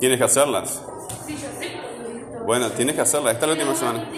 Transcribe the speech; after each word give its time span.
Tienes 0.00 0.18
que 0.18 0.24
hacerlas. 0.24 0.82
Bueno, 2.46 2.70
tienes 2.70 2.94
que 2.94 3.00
hacerlas. 3.00 3.34
Esta 3.34 3.46
es 3.46 3.48
la 3.48 3.54
última 3.54 3.74
semana. 3.74 4.08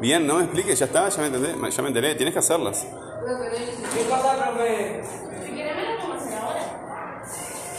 Bien, 0.00 0.26
no 0.26 0.34
me 0.36 0.44
expliques, 0.44 0.78
ya 0.78 0.86
está, 0.86 1.08
ya 1.08 1.20
me 1.20 1.26
entendé, 1.28 1.70
ya 1.70 1.82
me 1.82 1.88
enteré. 1.88 2.14
Tienes 2.16 2.32
que 2.34 2.40
hacerlas. 2.40 2.86
¿Qué 3.94 4.04
pasa, 4.10 4.36
profe? 4.36 5.02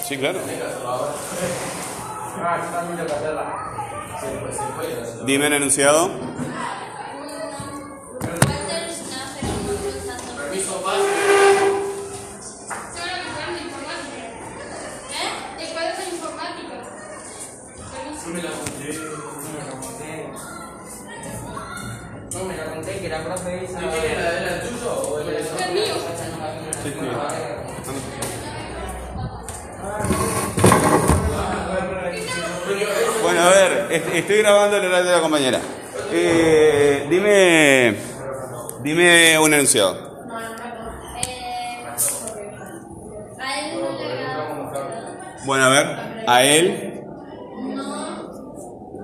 Sí, 0.03 0.17
claro. 0.17 0.39
Dime 5.25 5.47
el 5.47 5.53
enunciado. 5.53 6.09
Yo 18.27 18.33
me 18.33 18.41
la 18.43 18.49
conté, 18.51 18.93
yo 18.93 18.99
me 19.53 19.59
la 19.63 19.71
conté. 19.81 20.29
No, 22.33 22.43
me 22.43 22.57
la 22.57 22.65
conté 22.65 22.99
que 22.99 23.09
la 23.09 23.23
profe 23.23 23.63
esa... 23.65 23.79
¿De 23.79 23.87
quién 23.87 24.11
era? 24.11 24.39
¿Era 24.41 24.55
el 24.55 24.61
tuyo 24.69 24.91
o 24.93 25.19
el 25.21 25.27
El 25.29 25.73
mío. 25.73 25.95
Sí, 26.83 26.89
sí. 26.93 26.99
Bueno, 33.21 33.41
a 33.41 33.49
ver, 33.49 33.87
est- 33.91 34.07
estoy 34.13 34.37
grabando 34.37 34.77
el 34.77 34.85
horario 34.85 35.05
de 35.05 35.11
la 35.15 35.21
compañera. 35.21 35.59
Eh, 36.11 37.05
dime, 37.09 37.95
dime 38.81 39.37
un 39.39 39.53
enunciado. 39.53 39.95
Eh, 41.25 41.85
a 43.39 43.59
él 43.59 43.79
no 43.81 43.97
le 43.97 44.13
agradaba. 44.13 44.73
Bueno, 45.45 45.65
a 45.65 45.69
ver, 45.69 46.23
a 46.27 46.43
él 46.43 46.86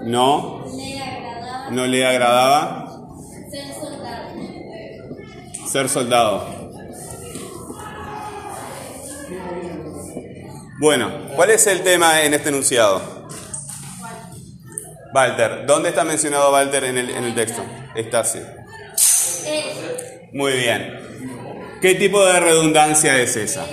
No 0.04 0.64
no, 1.72 1.88
le 1.88 2.06
agradaba 2.06 3.00
ser 3.50 3.73
soldado. 3.73 4.36
ser 5.68 5.90
soldado. 5.90 6.64
Bueno, 10.80 11.12
¿cuál 11.36 11.52
es 11.52 11.66
el 11.68 11.81
tema 11.84 12.22
en 12.24 12.34
este 12.34 12.50
enunciado? 12.50 13.02
Walter, 15.14 15.66
¿dónde 15.66 15.90
está 15.90 16.04
mencionado 16.04 16.52
Walter 16.52 16.84
en 16.84 16.98
el, 16.98 17.09
en 17.09 17.24
el 17.24 17.36
texto? 17.36 17.64
Está 17.96 18.22
así. 18.22 18.40
Eh, 19.46 20.30
Muy 20.34 20.54
bien. 20.54 21.00
¿Qué 21.81 21.96
tipo 21.96 22.26
de 22.26 22.40
redundancia 22.40 23.18
es 23.20 23.36
esa? 23.36 23.66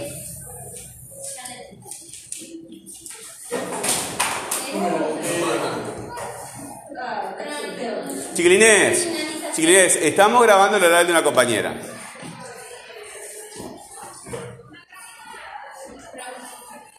Chiquilines, 8.41 9.07
chiquilines, 9.55 9.97
estamos 9.97 10.43
grabando 10.43 10.79
el 10.79 10.85
oral 10.85 11.05
de 11.05 11.13
una 11.13 11.23
compañera. 11.23 11.75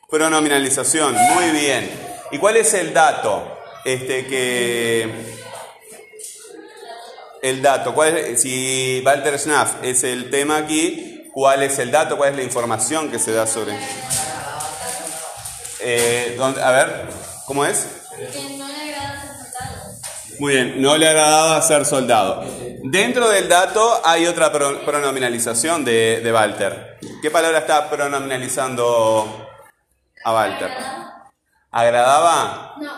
Pronominalización, 0.09 1.15
muy 1.15 1.49
bien. 1.51 1.89
¿Y 2.31 2.37
cuál 2.37 2.57
es 2.57 2.73
el 2.73 2.93
dato? 2.93 3.57
Este 3.85 4.27
que 4.27 5.09
el 7.41 7.61
dato, 7.61 7.95
¿cuál 7.95 8.17
es, 8.17 8.41
si 8.41 9.01
Walter 9.03 9.39
Schnaff 9.39 9.75
es 9.83 10.03
el 10.03 10.29
tema 10.29 10.57
aquí, 10.57 11.29
¿cuál 11.33 11.63
es 11.63 11.79
el 11.79 11.89
dato? 11.89 12.17
¿Cuál 12.17 12.31
es 12.31 12.35
la 12.35 12.43
información 12.43 13.09
que 13.09 13.17
se 13.17 13.31
da 13.31 13.47
sobre? 13.47 13.73
Eh, 15.79 16.35
¿dónde- 16.37 16.61
a 16.61 16.71
ver, 16.71 17.07
¿cómo 17.47 17.65
es? 17.65 17.87
Muy 20.41 20.53
bien, 20.55 20.81
no 20.81 20.97
le 20.97 21.07
agradaba 21.07 21.61
ser 21.61 21.85
soldado. 21.85 22.43
Dentro 22.83 23.29
del 23.29 23.47
dato 23.47 24.01
hay 24.03 24.25
otra 24.25 24.51
pro- 24.51 24.83
pronominalización 24.83 25.85
de, 25.85 26.19
de 26.23 26.33
Walter. 26.33 26.97
¿Qué 27.21 27.29
palabra 27.29 27.59
está 27.59 27.87
pronominalizando 27.87 29.47
a 30.23 30.33
Walter? 30.33 30.71
¿Agradaba? 31.69 32.73
No. 32.81 32.91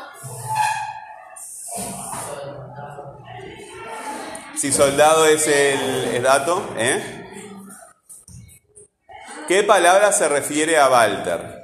Si 4.55 4.71
soldado 4.71 5.25
es 5.25 5.45
el, 5.45 6.15
el 6.15 6.23
dato, 6.23 6.73
¿eh? 6.77 7.25
¿Qué 9.49 9.63
palabra 9.63 10.13
se 10.13 10.29
refiere 10.29 10.77
a 10.79 10.87
Walter? 10.87 11.61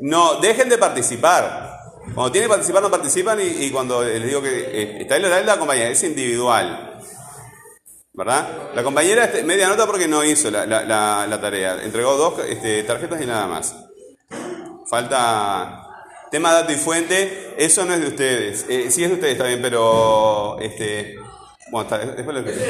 No, 0.00 0.40
dejen 0.40 0.68
de 0.68 0.78
participar. 0.78 1.69
Cuando 2.14 2.32
tienen 2.32 2.48
que 2.48 2.54
participar, 2.54 2.82
no 2.82 2.90
participan 2.90 3.40
y, 3.40 3.44
y 3.64 3.70
cuando 3.70 4.02
les 4.02 4.24
digo 4.24 4.42
que 4.42 4.48
eh, 4.50 4.98
está 5.02 5.16
el 5.16 5.24
horario 5.24 5.44
de 5.46 5.52
la 5.52 5.58
compañera, 5.58 5.88
es 5.90 6.02
individual. 6.02 6.86
¿Verdad? 8.12 8.70
La 8.74 8.82
compañera 8.82 9.24
este, 9.24 9.42
media 9.44 9.68
nota 9.68 9.86
porque 9.86 10.08
no 10.08 10.22
hizo 10.24 10.50
la, 10.50 10.66
la- 10.66 10.82
la- 10.84 11.26
la 11.26 11.40
tarea. 11.40 11.78
Entregó 11.82 12.16
dos 12.16 12.40
este, 12.46 12.82
tarjetas 12.82 13.20
y 13.22 13.26
nada 13.26 13.46
más. 13.46 13.74
Falta 14.88 15.86
tema 16.30 16.52
dato 16.52 16.72
y 16.72 16.76
fuente. 16.76 17.54
Eso 17.56 17.84
no 17.84 17.94
es 17.94 18.00
de 18.00 18.08
ustedes. 18.08 18.66
Eh, 18.68 18.90
sí 18.90 19.04
es 19.04 19.08
de 19.10 19.14
ustedes, 19.14 19.32
está 19.34 19.46
bien, 19.46 19.62
pero 19.62 20.58
este, 20.60 21.14
bueno, 21.70 21.88
está, 21.88 21.98
después 21.98 22.26
lo 22.34 22.40
explico. 22.40 22.64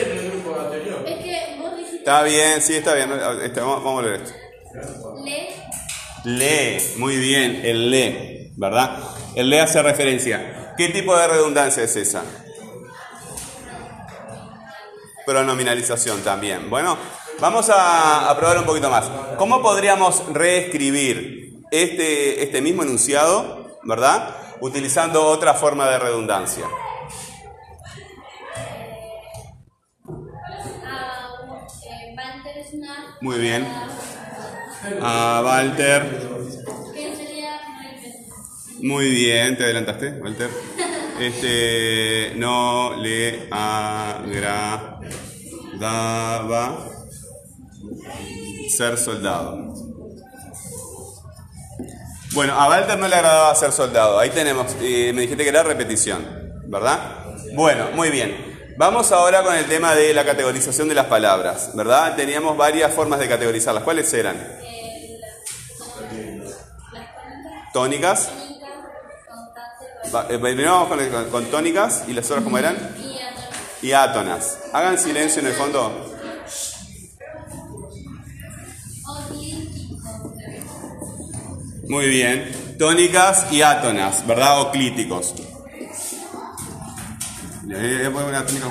Es 1.07 1.17
que 1.25 1.57
vos 1.59 1.77
dijiste 1.77 1.97
Está 1.97 2.23
bien, 2.23 2.61
sí, 2.63 2.75
está 2.75 2.95
bien. 2.95 3.11
Este, 3.43 3.61
vamos, 3.61 3.83
vamos 3.83 4.05
a 4.05 4.07
leer 4.07 4.21
esto. 4.23 5.15
le 5.25 6.77
Lee, 6.77 6.83
muy 6.99 7.17
bien, 7.17 7.63
el 7.65 7.91
lee, 7.91 8.53
¿verdad? 8.57 8.99
El 9.41 9.49
lee 9.49 9.57
hace 9.61 9.83
referencia. 9.83 10.75
¿Qué 10.77 10.91
tipo 10.91 11.17
de 11.17 11.27
redundancia 11.27 11.83
es 11.83 11.97
esa? 11.97 12.23
Pronominalización 15.25 16.21
también. 16.21 16.69
Bueno, 16.69 16.99
vamos 17.41 17.71
a, 17.71 18.29
a 18.29 18.37
probar 18.37 18.59
un 18.59 18.65
poquito 18.65 18.91
más. 18.91 19.11
¿Cómo 19.39 19.63
podríamos 19.63 20.23
reescribir 20.35 21.55
este, 21.71 22.43
este 22.43 22.61
mismo 22.61 22.83
enunciado, 22.83 23.79
¿verdad? 23.83 24.37
Utilizando 24.61 25.25
otra 25.27 25.55
forma 25.55 25.89
de 25.89 25.99
redundancia. 25.99 26.67
eh. 31.87 33.17
Muy 33.23 33.39
bien. 33.39 33.67
A 35.01 35.41
Walter. 35.43 36.29
Muy 38.83 39.11
bien, 39.11 39.57
te 39.57 39.65
adelantaste, 39.65 40.13
Walter. 40.21 40.49
Este 41.21 42.33
no 42.37 42.97
le 42.97 43.49
agradaba 43.51 44.39
ser 48.71 48.97
soldado. 48.97 49.75
Bueno, 52.33 52.55
a 52.55 52.69
Walter 52.69 52.99
no 52.99 53.07
le 53.07 53.15
agradaba 53.17 53.55
ser 53.55 53.73
soldado. 53.73 54.19
Ahí 54.19 54.31
tenemos, 54.31 54.75
eh, 54.81 55.13
me 55.15 55.23
dijiste 55.23 55.43
que 55.43 55.51
era 55.51 55.63
repetición, 55.63 56.25
¿verdad? 56.67 57.25
Bueno, 57.55 57.91
muy 57.95 58.09
bien. 58.11 58.51
Vamos 58.79 59.13
ahora 59.13 59.43
con 59.43 59.55
el 59.55 59.67
tema 59.67 59.95
de 59.95 60.15
la 60.15 60.25
categorización 60.25 60.89
de 60.89 60.95
las 60.95 61.05
palabras, 61.07 61.73
¿verdad? 61.75 62.17
Teníamos 62.17 62.57
varias 62.57 62.95
formas 62.95 63.21
de 63.21 63.29
categorizarlas. 63.29 63.85
¿Cuáles 63.85 64.11
eran? 64.15 64.37
Eh, 66.13 66.41
Tónicas. 67.75 68.31
Primero 70.41 70.73
vamos 70.89 70.89
con, 71.11 71.31
con- 71.31 71.45
tónicas 71.51 72.05
y 72.09 72.13
las 72.13 72.27
otras 72.27 72.43
cómo 72.45 72.59
eran. 72.59 72.77
y 73.83 73.93
átonas. 73.93 74.59
Hagan 74.73 74.99
silencio 74.99 75.41
en 75.41 75.49
el 75.49 75.55
fondo. 75.55 76.07
Muy 81.89 82.07
bien. 82.09 82.77
Tónicas 82.79 83.53
y 83.53 83.63
átonas, 83.63 84.27
¿verdad? 84.27 84.61
O 84.63 84.71
clíticos. 84.71 85.35
Una 87.65 88.47
tónica 88.47 88.67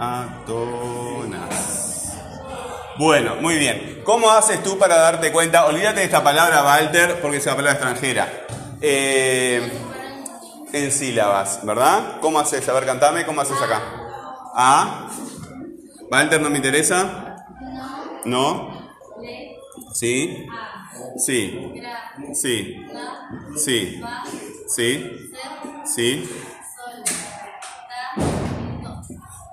Atonas. 0.00 1.48
Bueno, 2.98 3.36
muy 3.36 3.56
bien. 3.56 4.00
¿Cómo 4.04 4.30
haces 4.30 4.62
tú 4.62 4.78
para 4.78 4.96
darte 4.96 5.30
cuenta? 5.30 5.66
Olvídate 5.66 6.00
de 6.00 6.04
esta 6.06 6.22
palabra, 6.24 6.64
Walter, 6.64 7.20
porque 7.20 7.36
es 7.36 7.46
una 7.46 7.56
palabra 7.56 7.72
extranjera. 7.72 8.46
Eh, 8.80 9.70
en 10.72 10.92
sílabas, 10.92 11.64
¿verdad? 11.64 12.20
¿Cómo 12.20 12.38
haces? 12.38 12.68
A 12.68 12.72
ver, 12.72 12.86
cantame, 12.86 13.24
¿cómo 13.24 13.40
haces 13.40 13.60
acá? 13.60 13.82
A. 14.54 15.08
Walter, 16.10 16.40
¿no 16.40 16.50
me 16.50 16.56
interesa? 16.56 17.36
No. 18.24 18.96
Sí. 19.92 20.46
Sí. 21.16 21.74
Sí. 22.34 22.86
Sí. 23.56 24.02
Sí. 24.66 25.34
Sí. 25.84 26.30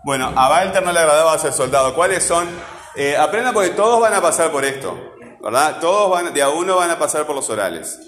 Bueno, 0.04 0.32
a 0.36 0.50
Walter 0.50 0.84
no 0.84 0.92
le 0.92 1.00
agradaba 1.00 1.38
ser 1.40 1.54
soldado. 1.54 1.96
¿Cuáles 1.96 2.24
son? 2.24 2.48
Eh, 2.96 3.18
aprendan 3.18 3.54
porque 3.54 3.72
todos 3.72 4.00
van 4.00 4.14
a 4.14 4.22
pasar 4.22 4.52
por 4.52 4.64
esto, 4.64 5.16
¿verdad? 5.42 5.80
Todos 5.80 6.10
van, 6.12 6.34
de 6.34 6.42
a 6.42 6.50
uno 6.50 6.78
van 6.78 6.92
a 6.92 7.00
pasar 7.00 7.26
por 7.26 7.36
los 7.36 7.50
orales. 7.50 8.00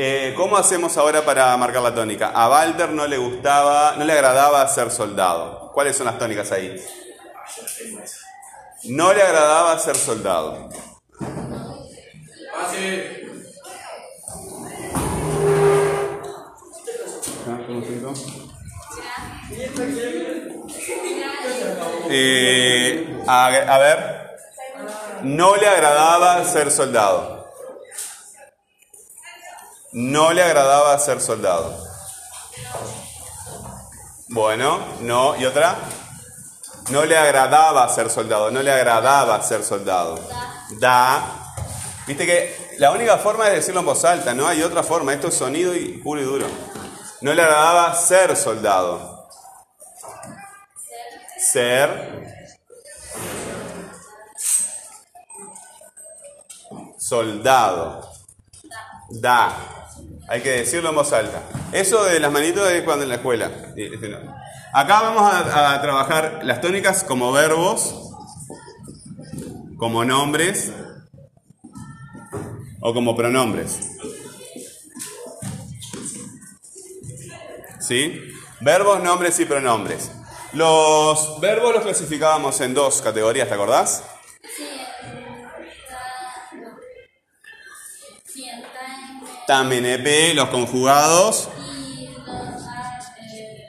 Eh, 0.00 0.32
¿Cómo 0.36 0.56
hacemos 0.56 0.96
ahora 0.96 1.24
para 1.24 1.56
marcar 1.56 1.82
la 1.82 1.92
tónica? 1.92 2.30
A 2.32 2.48
Walter 2.48 2.90
no 2.90 3.04
le 3.08 3.18
gustaba, 3.18 3.96
no 3.98 4.04
le 4.04 4.12
agradaba 4.12 4.64
ser 4.68 4.92
soldado. 4.92 5.72
¿Cuáles 5.74 5.96
son 5.96 6.06
las 6.06 6.16
tónicas 6.16 6.52
ahí? 6.52 6.80
No 8.84 9.12
le 9.12 9.20
agradaba 9.20 9.76
ser 9.76 9.96
soldado. 9.96 10.68
Pase. 12.54 13.26
Eh, 22.08 23.24
a, 23.26 23.46
a 23.46 23.78
ver, 23.78 24.38
no 25.24 25.56
le 25.56 25.66
agradaba 25.66 26.44
ser 26.44 26.70
soldado. 26.70 27.37
No 30.00 30.32
le 30.32 30.44
agradaba 30.44 30.96
ser 31.00 31.20
soldado. 31.20 31.76
Bueno, 34.28 34.78
no. 35.00 35.34
¿Y 35.36 35.44
otra? 35.44 35.76
No 36.90 37.04
le 37.04 37.18
agradaba 37.18 37.88
ser 37.92 38.08
soldado. 38.08 38.52
No 38.52 38.62
le 38.62 38.70
agradaba 38.70 39.42
ser 39.42 39.64
soldado. 39.64 40.20
Da. 40.78 41.52
Viste 42.06 42.26
que 42.26 42.76
la 42.78 42.92
única 42.92 43.18
forma 43.18 43.48
es 43.48 43.54
decirlo 43.54 43.80
en 43.80 43.86
voz 43.86 44.04
alta, 44.04 44.34
no 44.34 44.46
hay 44.46 44.62
otra 44.62 44.84
forma. 44.84 45.12
Esto 45.12 45.26
es 45.28 45.34
sonido 45.34 45.74
y 45.74 45.98
puro 45.98 46.20
y 46.20 46.24
duro. 46.24 46.46
No 47.20 47.34
le 47.34 47.42
agradaba 47.42 47.92
ser 47.96 48.36
soldado. 48.36 49.28
Ser. 51.40 52.46
Soldado. 56.96 58.08
Da. 59.10 59.74
Hay 60.28 60.42
que 60.42 60.50
decirlo 60.50 60.90
en 60.90 60.94
voz 60.94 61.12
alta. 61.12 61.42
Eso 61.72 62.04
de 62.04 62.20
las 62.20 62.30
manitos 62.30 62.70
es 62.70 62.82
cuando 62.82 63.04
en 63.04 63.08
la 63.08 63.14
escuela. 63.16 63.50
Acá 64.72 65.00
vamos 65.00 65.22
a, 65.22 65.74
a 65.74 65.80
trabajar 65.80 66.40
las 66.42 66.60
tónicas 66.60 67.02
como 67.02 67.32
verbos, 67.32 68.12
como 69.78 70.04
nombres 70.04 70.70
o 72.80 72.92
como 72.92 73.16
pronombres. 73.16 73.78
¿Sí? 77.80 78.20
Verbos, 78.60 79.02
nombres 79.02 79.40
y 79.40 79.46
pronombres. 79.46 80.10
Los 80.52 81.40
verbos 81.40 81.74
los 81.74 81.82
clasificábamos 81.84 82.60
en 82.60 82.74
dos 82.74 83.00
categorías, 83.00 83.48
¿te 83.48 83.54
acordás? 83.54 84.02
En. 89.48 89.56
También 89.56 89.86
EP, 89.86 90.34
los 90.34 90.48
conjugados. 90.50 91.48
Eh, 93.34 93.66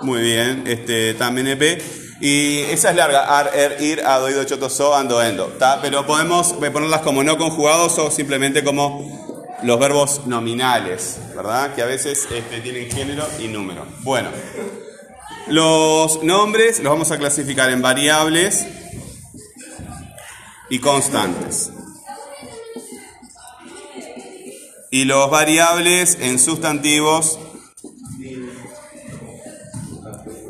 Muy 0.00 0.20
bien, 0.20 0.64
este, 0.66 1.14
también 1.14 1.46
EP. 1.48 1.82
Y 2.20 2.58
esa 2.60 2.90
es 2.90 2.96
larga, 2.96 3.38
ar, 3.38 3.50
er, 3.54 3.82
ir, 3.82 4.00
ado, 4.04 4.30
ido, 4.30 4.44
choto, 4.44 4.68
so, 4.68 4.94
ando, 4.94 5.22
endo. 5.22 5.56
Pero 5.80 6.06
podemos 6.06 6.52
ponerlas 6.52 7.00
como 7.00 7.24
no 7.24 7.36
conjugados 7.36 7.98
o 7.98 8.10
simplemente 8.10 8.62
como 8.62 9.56
los 9.62 9.78
verbos 9.78 10.26
nominales, 10.26 11.18
¿verdad? 11.34 11.74
Que 11.74 11.82
a 11.82 11.86
veces 11.86 12.28
este, 12.30 12.60
tienen 12.60 12.90
género 12.90 13.26
y 13.40 13.48
número. 13.48 13.86
Bueno, 14.00 14.30
los 15.48 16.22
nombres 16.22 16.80
los 16.80 16.92
vamos 16.92 17.10
a 17.10 17.18
clasificar 17.18 17.70
en 17.70 17.82
variables 17.82 18.66
y 20.70 20.78
constantes. 20.78 21.72
Y 24.92 25.06
los 25.06 25.28
variables 25.30 26.16
en 26.20 26.38
sustantivos 26.38 27.40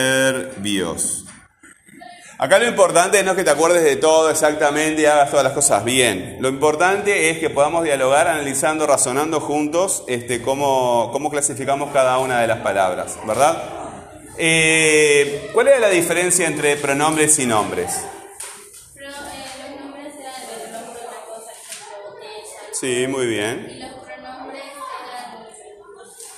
Acá 2.38 2.58
lo 2.58 2.66
importante 2.66 3.22
no 3.22 3.30
es 3.30 3.36
que 3.36 3.44
te 3.44 3.50
acuerdes 3.50 3.84
de 3.84 3.94
todo 3.96 4.30
exactamente 4.30 5.02
y 5.02 5.06
hagas 5.06 5.30
todas 5.30 5.44
las 5.44 5.52
cosas 5.52 5.84
bien. 5.84 6.38
Lo 6.40 6.48
importante 6.48 7.30
es 7.30 7.38
que 7.38 7.50
podamos 7.50 7.84
dialogar 7.84 8.26
analizando, 8.28 8.86
razonando 8.86 9.40
juntos 9.40 10.02
este, 10.08 10.42
cómo, 10.42 11.10
cómo 11.12 11.30
clasificamos 11.30 11.92
cada 11.92 12.18
una 12.18 12.40
de 12.40 12.48
las 12.48 12.58
palabras, 12.58 13.16
¿verdad? 13.26 13.85
Eh, 14.38 15.50
¿Cuál 15.54 15.68
es 15.68 15.80
la 15.80 15.88
diferencia 15.88 16.46
entre 16.46 16.76
pronombres 16.76 17.38
y 17.38 17.46
nombres? 17.46 18.00
pero 18.94 19.08
eh, 19.08 19.12
los 19.12 19.80
nombres 19.80 20.12
eran 20.18 20.40
de 20.46 20.68
una 20.68 20.80
cosa, 21.26 21.52
botella. 22.06 22.74
Sí, 22.78 23.06
muy 23.06 23.26
bien. 23.26 23.66
Y 23.70 23.78
los 23.80 23.90
pronombres 24.04 24.62
eran 25.08 25.46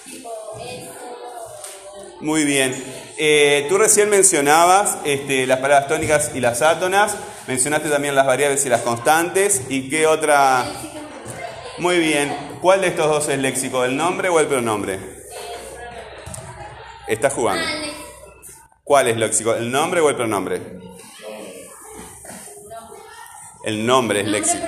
tipo 0.04 0.30
eso. 0.60 2.18
Muy 2.20 2.44
bien. 2.44 2.74
Eh, 3.16 3.66
tú 3.68 3.78
recién 3.78 4.10
mencionabas 4.10 4.98
este, 5.04 5.46
las 5.48 5.58
palabras 5.58 5.88
tónicas 5.88 6.30
y 6.36 6.40
las 6.40 6.62
átonas, 6.62 7.16
mencionaste 7.48 7.88
también 7.88 8.14
las 8.14 8.26
variables 8.26 8.64
y 8.64 8.68
las 8.68 8.82
constantes, 8.82 9.62
¿y 9.68 9.88
qué 9.90 10.06
otra? 10.06 10.66
Muy 11.78 11.98
bien. 11.98 12.36
¿Cuál 12.60 12.80
de 12.80 12.88
estos 12.88 13.06
dos 13.06 13.28
es 13.28 13.38
léxico, 13.38 13.84
el 13.84 13.96
nombre 13.96 14.28
o 14.28 14.38
el 14.38 14.46
pronombre? 14.46 14.98
Estás 17.08 17.32
jugando. 17.32 17.87
¿Cuál 18.88 19.08
es 19.08 19.18
léxico, 19.18 19.54
el 19.54 19.70
nombre 19.70 20.00
o 20.00 20.08
el 20.08 20.16
pronombre? 20.16 20.62
El 23.62 23.84
nombre 23.84 24.22
es 24.22 24.26
léxico. 24.26 24.64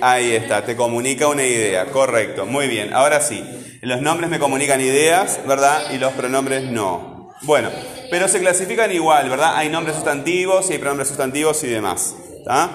ahí 0.00 0.36
está, 0.36 0.64
te 0.64 0.76
comunica 0.76 1.26
una 1.26 1.42
idea, 1.42 1.86
correcto, 1.86 2.46
muy 2.46 2.68
bien. 2.68 2.94
Ahora 2.94 3.20
sí, 3.20 3.42
los 3.80 4.00
nombres 4.00 4.30
me 4.30 4.38
comunican 4.38 4.80
ideas, 4.80 5.40
¿verdad? 5.44 5.90
Y 5.90 5.98
los 5.98 6.12
pronombres 6.12 6.62
no. 6.62 7.32
Bueno, 7.42 7.68
pero 8.12 8.28
se 8.28 8.38
clasifican 8.38 8.92
igual, 8.92 9.28
¿verdad? 9.28 9.56
Hay 9.56 9.68
nombres 9.68 9.96
sustantivos 9.96 10.70
y 10.70 10.74
hay 10.74 10.78
pronombres 10.78 11.08
sustantivos 11.08 11.64
y 11.64 11.66
demás. 11.66 12.14
¿tá? 12.44 12.70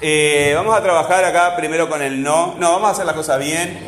Eh, 0.00 0.52
vamos 0.56 0.74
a 0.74 0.82
trabajar 0.82 1.22
acá 1.26 1.54
primero 1.54 1.86
con 1.90 2.00
el 2.00 2.22
no. 2.22 2.54
No, 2.58 2.72
vamos 2.72 2.88
a 2.88 2.92
hacer 2.92 3.04
las 3.04 3.14
cosas 3.14 3.38
bien. 3.38 3.78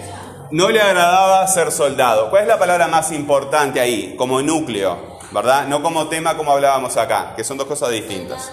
No 0.51 0.69
le 0.69 0.83
agradaba 0.83 1.47
ser 1.47 1.73
soldado. 1.73 2.29
¿Cuál 2.29 2.43
es 2.43 2.49
la 2.49 2.59
palabra 2.59 2.89
más 2.89 3.11
importante 3.11 3.81
ahí? 3.81 4.15
Como 4.17 4.43
núcleo, 4.43 5.14
¿verdad? 5.35 5.67
No 5.67 5.83
como 5.83 6.09
tema 6.09 6.37
como 6.37 6.53
hablábamos 6.53 6.97
acá, 6.97 7.35
que 7.37 7.45
son 7.45 7.59
dos 7.59 7.67
cosas 7.67 7.91
distintas. 7.91 8.51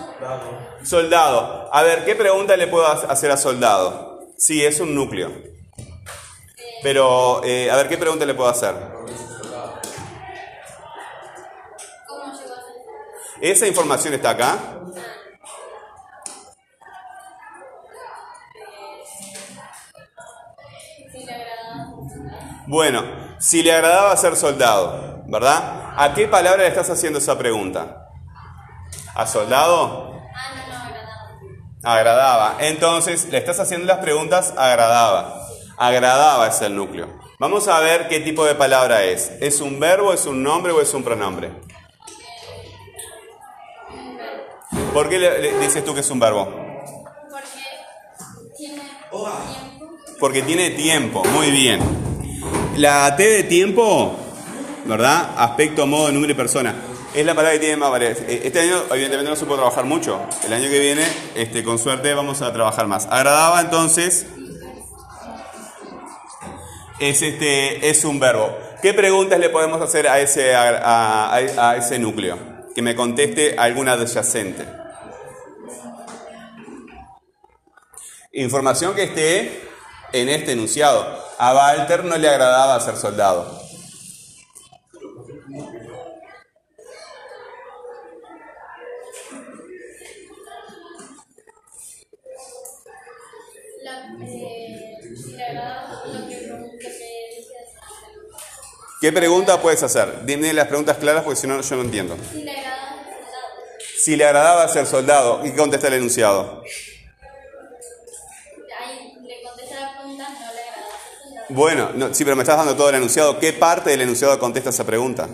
Soldado. 0.83 1.69
A 1.71 1.83
ver, 1.83 2.03
¿qué 2.03 2.15
pregunta 2.15 2.57
le 2.57 2.67
puedo 2.67 2.85
ha- 2.87 2.93
hacer 3.09 3.31
a 3.31 3.37
soldado? 3.37 4.19
Sí, 4.37 4.65
es 4.65 4.79
un 4.79 4.95
núcleo. 4.95 5.31
Pero, 6.83 7.41
eh, 7.43 7.69
a 7.69 7.75
ver, 7.75 7.87
¿qué 7.87 7.97
pregunta 7.97 8.25
le 8.25 8.33
puedo 8.33 8.49
hacer? 8.49 8.73
¿Esa 13.39 13.67
información 13.67 14.13
está 14.15 14.31
acá? 14.31 14.57
Bueno, 22.67 23.03
si 23.39 23.63
le 23.63 23.71
agradaba 23.73 24.15
ser 24.17 24.35
soldado, 24.35 25.10
¿verdad? 25.31 25.93
¿A 25.95 26.13
qué 26.13 26.27
palabra 26.27 26.63
le 26.63 26.67
estás 26.67 26.89
haciendo 26.89 27.19
esa 27.19 27.37
pregunta? 27.37 28.09
¿A 29.15 29.25
soldado? 29.25 30.11
Agradaba. 31.81 32.57
Entonces, 32.59 33.29
le 33.29 33.37
estás 33.37 33.59
haciendo 33.59 33.87
las 33.87 33.99
preguntas 33.99 34.53
agradaba. 34.57 35.47
Agradaba 35.77 36.47
es 36.47 36.61
el 36.61 36.75
núcleo. 36.75 37.07
Vamos 37.39 37.67
a 37.69 37.79
ver 37.79 38.07
qué 38.07 38.19
tipo 38.19 38.45
de 38.45 38.55
palabra 38.55 39.03
es. 39.03 39.31
¿Es 39.39 39.61
un 39.61 39.79
verbo, 39.79 40.13
es 40.13 40.25
un 40.25 40.43
nombre 40.43 40.73
o 40.73 40.81
es 40.81 40.93
un 40.93 41.03
pronombre? 41.03 41.51
¿Por 44.93 45.09
qué 45.09 45.17
le, 45.17 45.39
le 45.39 45.59
dices 45.59 45.83
tú 45.83 45.93
que 45.93 46.01
es 46.01 46.09
un 46.11 46.19
verbo? 46.19 46.53
Porque 47.31 47.51
tiene 48.57 48.81
tiempo. 49.09 49.29
Porque 50.19 50.41
tiene 50.41 50.69
tiempo, 50.71 51.23
muy 51.23 51.49
bien. 51.49 51.79
La 52.75 53.15
T 53.15 53.23
de 53.27 53.43
tiempo, 53.43 54.17
¿verdad? 54.85 55.31
Aspecto, 55.37 55.85
modo, 55.87 56.11
número 56.11 56.31
y 56.33 56.35
persona. 56.35 56.75
Es 57.13 57.25
la 57.25 57.33
palabra 57.35 57.53
que 57.53 57.59
tiene 57.59 57.77
más 57.77 57.91
variedades. 57.91 58.21
Eh, 58.27 58.41
Este 58.45 58.61
año, 58.61 58.83
evidentemente, 58.91 59.29
no 59.31 59.35
puede 59.45 59.59
trabajar 59.59 59.85
mucho. 59.85 60.19
El 60.45 60.53
año 60.53 60.69
que 60.69 60.79
viene, 60.79 61.05
este, 61.35 61.63
con 61.63 61.77
suerte, 61.79 62.13
vamos 62.13 62.41
a 62.41 62.51
trabajar 62.53 62.87
más. 62.87 63.05
Agradaba, 63.09 63.59
entonces, 63.61 64.25
es, 66.99 67.21
este, 67.21 67.89
es 67.89 68.05
un 68.05 68.19
verbo. 68.19 68.57
¿Qué 68.81 68.93
preguntas 68.93 69.39
le 69.39 69.49
podemos 69.49 69.81
hacer 69.81 70.07
a 70.07 70.19
ese, 70.19 70.55
a- 70.55 71.35
a 71.35 71.75
ese 71.77 71.99
núcleo? 71.99 72.37
Que 72.73 72.81
me 72.81 72.95
conteste 72.95 73.55
alguna 73.57 73.93
adyacente. 73.93 74.65
Información 78.33 78.95
que 78.95 79.03
esté 79.03 79.61
en 80.13 80.29
este 80.29 80.53
enunciado. 80.53 81.05
A 81.37 81.53
Walter 81.53 82.05
no 82.05 82.17
le 82.17 82.29
agradaba 82.29 82.79
ser 82.79 82.95
soldado. 82.95 83.60
La, 85.51 85.59
eh, 94.21 94.99
lo 96.05 96.27
que, 96.27 96.47
lo 96.47 96.57
que. 96.79 96.91
¿Qué 99.01 99.11
pregunta 99.11 99.59
puedes 99.61 99.83
hacer? 99.83 100.25
Dime 100.25 100.53
las 100.53 100.67
preguntas 100.67 100.97
claras 100.97 101.23
porque 101.23 101.39
si 101.39 101.47
no, 101.47 101.59
yo 101.59 101.75
no 101.75 101.81
entiendo. 101.81 102.15
Si 102.31 102.43
le 102.43 102.51
agradaba 102.51 103.01
el 103.01 103.05
soldado. 103.07 103.47
Si 103.97 104.15
le 104.15 104.25
agradaba 104.25 104.67
ser 104.69 104.85
soldado, 104.85 105.45
¿y 105.45 105.51
qué 105.51 105.57
contesta 105.57 105.87
el 105.87 105.95
enunciado? 105.95 106.63
Bueno, 111.53 111.89
no, 111.95 112.13
sí, 112.13 112.23
pero 112.23 112.35
me 112.35 112.43
estás 112.43 112.57
dando 112.57 112.75
todo 112.75 112.89
el 112.89 112.95
enunciado. 112.95 113.37
¿Qué 113.39 113.51
parte 113.53 113.89
del 113.89 114.01
enunciado 114.01 114.39
contesta 114.39 114.69
esa 114.69 114.85
pregunta? 114.85 115.27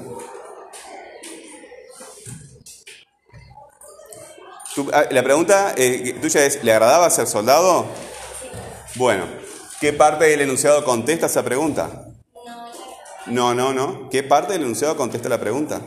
Tú- 4.75 4.89
ah, 4.93 5.05
la 5.11 5.23
pregunta 5.23 5.73
eh, 5.77 6.17
tuya 6.21 6.45
es, 6.45 6.63
¿le 6.63 6.71
agradaba 6.71 7.09
ser 7.09 7.27
soldado? 7.27 7.85
Bueno, 8.95 9.25
¿qué 9.79 9.93
parte 9.93 10.25
del 10.25 10.41
enunciado 10.41 10.83
contesta 10.83 11.27
esa 11.27 11.43
pregunta? 11.43 12.05
No. 13.27 13.53
No, 13.53 13.53
no, 13.53 13.73
no. 13.73 14.09
¿Qué 14.09 14.23
parte 14.23 14.53
del 14.53 14.63
enunciado 14.63 14.95
contesta 14.95 15.29
la 15.29 15.39
pregunta? 15.39 15.81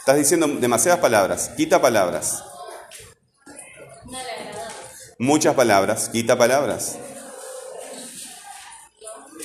Estás 0.00 0.16
diciendo 0.16 0.46
demasiadas 0.48 1.00
palabras. 1.00 1.50
Quita 1.56 1.80
palabras. 1.80 2.42
No 4.04 4.12
le 4.12 4.30
agradaba. 4.30 4.72
Muchas 5.18 5.54
palabras. 5.54 6.08
Quita 6.10 6.36
palabras. 6.36 6.98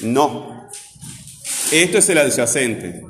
No. 0.03 0.69
Esto 1.72 1.98
es 1.98 2.10
el 2.10 2.17
adyacente, 2.17 3.03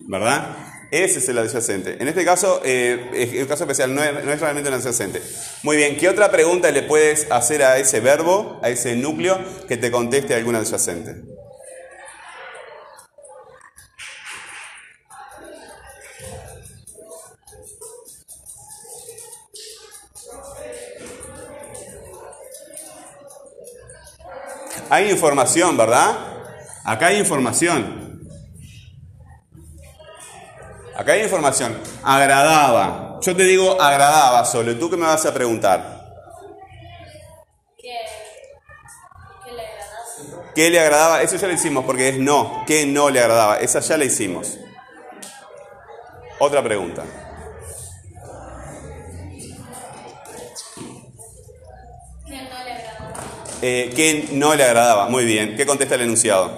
¿verdad? 0.00 0.56
Ese 0.90 1.18
es 1.18 1.28
el 1.28 1.38
adyacente. 1.38 1.96
En 2.00 2.08
este 2.08 2.24
caso, 2.24 2.62
eh, 2.64 3.10
es 3.12 3.42
un 3.42 3.46
caso 3.46 3.64
especial, 3.64 3.94
no 3.94 4.02
es, 4.02 4.24
no 4.24 4.32
es 4.32 4.40
realmente 4.40 4.70
un 4.70 4.74
adyacente. 4.74 5.22
Muy 5.62 5.76
bien, 5.76 5.96
¿qué 5.96 6.08
otra 6.08 6.30
pregunta 6.30 6.70
le 6.70 6.82
puedes 6.82 7.30
hacer 7.30 7.62
a 7.62 7.78
ese 7.78 8.00
verbo, 8.00 8.58
a 8.62 8.70
ese 8.70 8.96
núcleo, 8.96 9.38
que 9.68 9.76
te 9.76 9.90
conteste 9.90 10.34
algún 10.34 10.56
adyacente? 10.56 11.16
Hay 24.90 25.10
información, 25.10 25.76
¿verdad? 25.76 26.37
Acá 26.84 27.06
hay 27.08 27.18
información. 27.18 28.20
Acá 30.96 31.12
hay 31.12 31.22
información. 31.22 31.78
Agradaba. 32.02 33.18
Yo 33.20 33.36
te 33.36 33.44
digo 33.44 33.80
agradaba 33.80 34.44
solo. 34.44 34.72
¿Y 34.72 34.74
tú 34.76 34.90
qué 34.90 34.96
me 34.96 35.06
vas 35.06 35.24
a 35.26 35.34
preguntar? 35.34 36.12
Que, 37.76 37.92
que 39.44 39.52
le 39.52 39.62
agradaba. 39.62 40.52
¿Qué 40.54 40.70
le 40.70 40.80
agradaba? 40.80 41.22
Eso 41.22 41.36
ya 41.36 41.46
lo 41.46 41.52
hicimos 41.52 41.84
porque 41.84 42.08
es 42.08 42.18
no. 42.18 42.64
¿Qué 42.66 42.86
no 42.86 43.10
le 43.10 43.20
agradaba? 43.20 43.58
Esa 43.58 43.80
ya 43.80 43.96
la 43.96 44.04
hicimos. 44.04 44.58
Otra 46.40 46.62
pregunta. 46.62 47.04
Eh, 53.60 53.92
¿Qué 53.94 54.28
no 54.32 54.54
le 54.54 54.62
agradaba? 54.62 55.08
Muy 55.08 55.24
bien. 55.24 55.56
¿Qué 55.56 55.66
contesta 55.66 55.96
el 55.96 56.02
enunciado? 56.02 56.54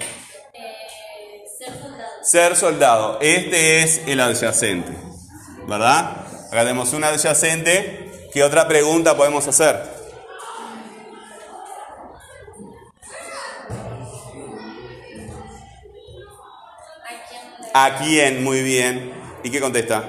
Eh, 0.53 1.43
ser 1.57 1.73
soldado. 1.73 2.23
Ser 2.23 2.55
soldado. 2.55 3.19
Este 3.21 3.79
es 3.79 4.01
el 4.05 4.19
adyacente. 4.19 4.91
¿Verdad? 5.67 6.27
Acá 6.47 6.61
tenemos 6.61 6.93
un 6.93 7.03
adyacente. 7.03 8.29
¿Qué 8.31 8.43
otra 8.43 8.67
pregunta 8.67 9.17
podemos 9.17 9.47
hacer? 9.47 9.81
¿A 17.73 17.97
quién. 17.97 18.43
Muy 18.43 18.61
bien. 18.61 19.11
¿Y 19.43 19.49
qué 19.49 19.59
contesta? 19.59 20.03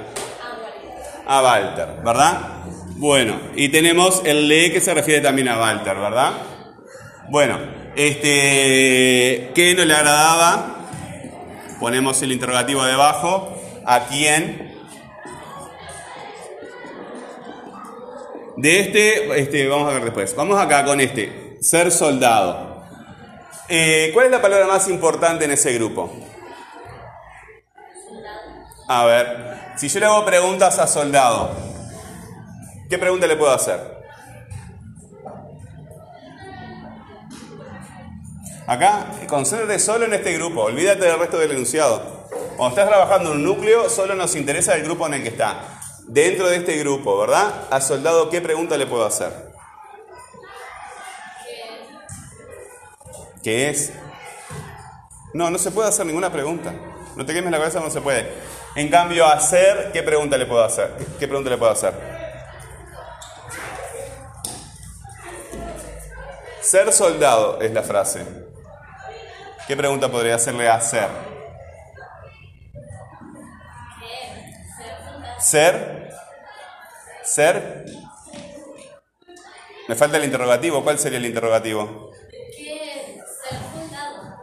A 1.27 1.43
Walter, 1.43 2.03
¿verdad? 2.05 2.65
Bueno, 2.97 3.41
y 3.55 3.71
tenemos 3.71 4.21
el 4.25 4.49
le 4.49 4.73
que 4.73 4.81
se 4.81 4.93
refiere 4.93 5.23
también 5.23 5.49
a 5.49 5.59
Walter, 5.59 5.97
¿verdad? 5.97 6.52
Bueno, 7.33 7.59
este, 7.97 9.53
¿qué 9.55 9.75
no 9.75 9.87
le 9.87 9.95
agradaba? 9.95 10.85
Ponemos 11.81 12.21
el 12.21 12.31
interrogativo 12.31 12.85
debajo. 12.85 13.57
¿A 13.87 14.01
quién? 14.01 14.77
De 18.59 18.81
este, 18.81 19.41
este, 19.41 19.67
vamos 19.67 19.89
a 19.89 19.95
ver 19.95 20.05
después. 20.05 20.37
Vamos 20.37 20.61
acá 20.61 20.85
con 20.85 21.01
este, 21.01 21.57
ser 21.63 21.91
soldado. 21.91 22.85
Eh, 23.67 24.11
¿Cuál 24.13 24.27
es 24.27 24.33
la 24.33 24.43
palabra 24.43 24.67
más 24.67 24.87
importante 24.91 25.47
en 25.47 25.53
ese 25.53 25.73
grupo? 25.73 26.13
A 28.89 29.07
ver, 29.07 29.57
si 29.79 29.89
yo 29.89 30.01
le 30.01 30.05
hago 30.05 30.27
preguntas 30.27 30.79
a 30.79 30.87
soldado, 30.87 31.51
¿qué 32.91 32.99
pregunta 32.99 33.27
le 33.27 33.37
puedo 33.37 33.55
hacer? 33.55 33.92
Acá, 38.73 39.05
concéntrate 39.29 39.79
solo 39.79 40.07
en 40.07 40.15
este 40.15 40.33
grupo, 40.33 40.63
olvídate 40.63 41.05
del 41.05 41.19
resto 41.19 41.37
del 41.37 41.51
enunciado. 41.51 42.01
Cuando 42.57 42.69
estás 42.71 42.89
trabajando 42.89 43.31
en 43.31 43.37
un 43.37 43.45
núcleo, 43.45 43.91
solo 43.91 44.15
nos 44.15 44.35
interesa 44.35 44.75
el 44.75 44.83
grupo 44.83 45.07
en 45.07 45.13
el 45.13 45.23
que 45.23 45.29
está. 45.29 45.79
Dentro 46.07 46.49
de 46.49 46.57
este 46.57 46.79
grupo, 46.79 47.19
¿verdad? 47.19 47.67
A 47.71 47.83
soldado, 47.83 48.31
¿qué 48.31 48.41
pregunta 48.41 48.79
le 48.79 48.87
puedo 48.87 49.05
hacer? 49.05 49.31
¿Qué 53.43 53.69
es? 53.69 53.93
No, 55.35 55.51
no 55.51 55.59
se 55.59 55.71
puede 55.71 55.91
hacer 55.91 56.07
ninguna 56.07 56.33
pregunta. 56.33 56.73
No 57.15 57.27
te 57.27 57.35
quemes 57.35 57.51
la 57.51 57.59
cabeza, 57.59 57.79
no 57.79 57.91
se 57.91 58.01
puede. 58.01 58.27
En 58.75 58.89
cambio, 58.89 59.27
hacer, 59.27 59.91
¿qué 59.93 60.03
pregunta 60.03 60.39
le 60.39 60.47
puedo 60.47 60.65
hacer? 60.65 60.97
¿Qué, 60.97 61.05
qué 61.19 61.29
pregunta 61.29 61.51
le 61.51 61.59
puedo 61.59 61.73
hacer? 61.73 61.93
Ser 66.63 66.91
soldado 66.91 67.61
es 67.61 67.71
la 67.75 67.83
frase. 67.83 68.42
¿Qué 69.73 69.77
pregunta 69.79 70.11
podría 70.11 70.35
hacerle 70.35 70.69
a 70.69 70.75
hacer? 70.75 71.09
Ser. 75.39 76.11
Ser. 77.25 77.87
Me 79.89 79.95
falta 79.95 80.19
el 80.19 80.25
interrogativo. 80.25 80.85
¿Cuál 80.85 80.99
sería 80.99 81.17
el 81.17 81.25
interrogativo? 81.25 82.11
¿Qué 82.31 82.83
es 82.85 83.17
ser 83.49 83.59
soldado? 83.73 84.37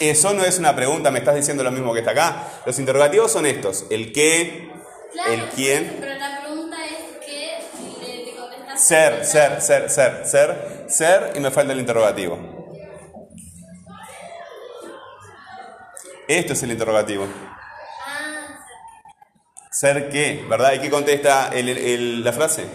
Eso 0.00 0.34
no 0.34 0.44
es 0.44 0.58
una 0.58 0.76
pregunta, 0.76 1.10
me 1.10 1.20
estás 1.20 1.36
diciendo 1.36 1.64
lo 1.64 1.70
mismo 1.70 1.94
que 1.94 2.00
está 2.00 2.10
acá. 2.10 2.48
Los 2.66 2.78
interrogativos 2.78 3.32
son 3.32 3.46
estos: 3.46 3.86
el 3.88 4.12
qué, 4.12 4.70
Claro, 5.14 5.32
el 5.32 5.44
quién. 5.48 5.96
Pero 5.98 6.14
la 6.16 6.42
pregunta 6.42 6.76
es 6.84 7.26
que 7.26 7.58
le, 8.02 8.24
te 8.26 8.36
contestas 8.36 8.86
Ser, 8.86 9.24
ser, 9.24 9.62
ser, 9.62 9.88
ser, 9.88 10.26
ser, 10.26 10.84
ser, 10.90 11.32
y 11.34 11.40
me 11.40 11.50
falta 11.50 11.72
el 11.72 11.80
interrogativo. 11.80 12.57
Esto 16.28 16.52
es 16.52 16.62
el 16.62 16.72
interrogativo. 16.72 17.26
¿Ser 19.70 20.10
qué? 20.10 20.44
¿Verdad? 20.46 20.74
¿Y 20.74 20.80
qué 20.80 20.90
contesta 20.90 21.50
la 21.54 22.32
frase? 22.34 22.66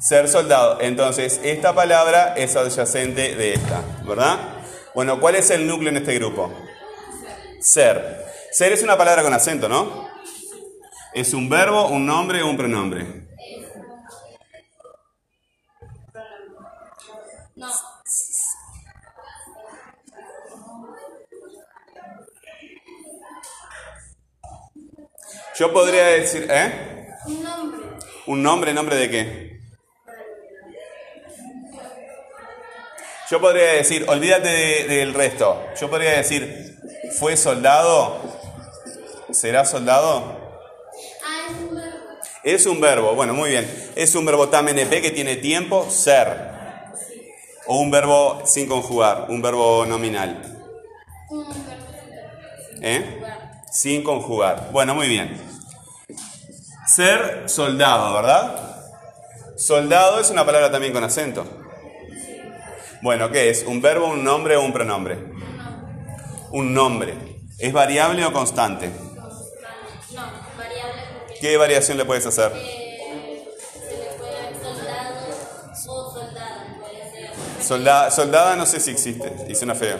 Ser 0.00 0.28
soldado. 0.28 0.80
Entonces, 0.80 1.40
esta 1.44 1.74
palabra 1.74 2.34
es 2.34 2.56
adyacente 2.56 3.36
de 3.36 3.52
esta, 3.52 3.82
¿verdad? 4.06 4.38
Bueno, 4.94 5.20
¿cuál 5.20 5.34
es 5.34 5.50
el 5.50 5.66
núcleo 5.66 5.90
en 5.90 5.98
este 5.98 6.14
grupo? 6.14 6.50
Ser. 7.60 8.24
Ser 8.50 8.72
es 8.72 8.82
una 8.82 8.96
palabra 8.96 9.22
con 9.22 9.34
acento, 9.34 9.68
¿no? 9.68 10.08
¿Es 11.12 11.34
un 11.34 11.50
verbo, 11.50 11.88
un 11.88 12.06
nombre 12.06 12.42
o 12.42 12.48
un 12.48 12.56
pronombre? 12.56 13.28
No, 17.56 17.68
Yo 25.62 25.72
podría 25.72 26.06
decir, 26.06 26.48
¿eh? 26.50 26.72
un 27.24 27.40
nombre. 27.44 27.80
¿Un 28.26 28.42
nombre? 28.42 28.74
¿Nombre 28.74 28.96
de 28.96 29.08
qué? 29.08 29.60
Yo 33.30 33.40
podría 33.40 33.74
decir, 33.74 34.04
olvídate 34.08 34.48
de- 34.48 34.84
del 34.88 35.14
resto. 35.14 35.64
Yo 35.80 35.88
podría 35.88 36.16
decir, 36.16 36.76
¿fue 37.16 37.36
soldado? 37.36 38.16
¿Será 39.30 39.64
soldado? 39.64 40.36
Ah, 41.24 41.46
es 41.48 41.60
un 41.60 41.74
verbo. 41.76 41.98
Es 42.42 42.66
un 42.66 42.80
verbo, 42.80 43.14
bueno, 43.14 43.32
muy 43.32 43.50
bien. 43.50 43.92
Es 43.94 44.16
un 44.16 44.24
verbo 44.26 44.48
tam 44.48 44.66
NP 44.66 45.00
que 45.00 45.12
tiene 45.12 45.36
tiempo, 45.36 45.88
ser. 45.88 46.26
O 47.68 47.78
un 47.78 47.92
verbo 47.92 48.42
sin 48.46 48.66
conjugar, 48.66 49.26
un 49.28 49.40
verbo 49.40 49.86
nominal. 49.86 50.42
Un 51.30 51.44
verbo 51.44 51.62
sin 52.74 52.84
¿Eh? 52.84 53.22
Sin 53.70 54.02
conjugar. 54.02 54.70
Bueno, 54.72 54.96
muy 54.96 55.06
bien. 55.06 55.51
Ser 56.94 57.44
soldado, 57.48 58.12
¿verdad? 58.12 58.54
Soldado 59.56 60.20
es 60.20 60.28
una 60.28 60.44
palabra 60.44 60.70
también 60.70 60.92
con 60.92 61.02
acento. 61.02 61.46
Bueno, 63.00 63.30
¿qué 63.30 63.48
es? 63.48 63.64
¿Un 63.66 63.80
verbo, 63.80 64.08
un 64.08 64.22
nombre 64.22 64.56
o 64.56 64.62
un 64.62 64.74
pronombre? 64.74 65.16
Un 66.50 66.74
nombre. 66.74 67.16
¿Es 67.58 67.72
variable 67.72 68.22
o 68.26 68.32
constante? 68.34 68.88
No, 68.88 70.22
variable 70.58 71.02
¿Qué 71.40 71.56
variación 71.56 71.96
le 71.96 72.04
puedes 72.04 72.26
hacer? 72.26 72.52
soldada, 77.62 78.10
soldada 78.10 78.56
no 78.56 78.66
sé 78.66 78.80
si 78.80 78.90
existe, 78.90 79.46
y 79.48 79.54
suena 79.54 79.74
feo. 79.74 79.96